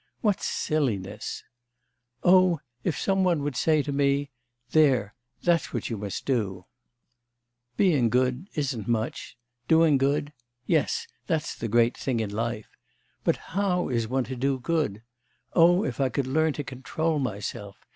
[0.21, 1.43] What silliness!
[2.23, 4.31] 'Oh, if some one would say to me:
[4.71, 6.65] "There, that's what you must do!"
[7.77, 9.37] Being good isn't much;
[9.67, 10.33] doing good...
[10.65, 12.69] yes, that's the great thing in life.
[13.23, 15.03] But how is one to do good?
[15.53, 17.77] Oh, if I could learn to control myself!